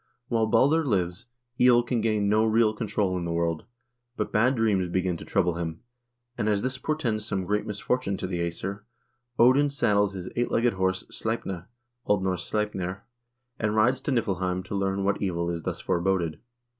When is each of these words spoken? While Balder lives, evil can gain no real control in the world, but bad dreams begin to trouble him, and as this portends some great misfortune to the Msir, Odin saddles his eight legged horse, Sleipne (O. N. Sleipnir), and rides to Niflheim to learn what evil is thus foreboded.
While 0.29 0.47
Balder 0.47 0.83
lives, 0.83 1.27
evil 1.59 1.83
can 1.83 2.01
gain 2.01 2.27
no 2.27 2.43
real 2.43 2.73
control 2.73 3.19
in 3.19 3.23
the 3.23 3.31
world, 3.31 3.65
but 4.17 4.31
bad 4.31 4.55
dreams 4.55 4.89
begin 4.89 5.15
to 5.17 5.25
trouble 5.25 5.57
him, 5.57 5.81
and 6.35 6.49
as 6.49 6.63
this 6.63 6.79
portends 6.79 7.23
some 7.23 7.45
great 7.45 7.67
misfortune 7.67 8.17
to 8.17 8.25
the 8.25 8.39
Msir, 8.39 8.81
Odin 9.37 9.69
saddles 9.69 10.13
his 10.13 10.27
eight 10.35 10.49
legged 10.49 10.73
horse, 10.73 11.03
Sleipne 11.11 11.67
(O. 12.07 12.17
N. 12.31 12.35
Sleipnir), 12.39 13.01
and 13.59 13.75
rides 13.75 14.01
to 14.01 14.11
Niflheim 14.11 14.63
to 14.65 14.73
learn 14.75 15.03
what 15.03 15.21
evil 15.21 15.51
is 15.51 15.61
thus 15.61 15.79
foreboded. 15.79 16.39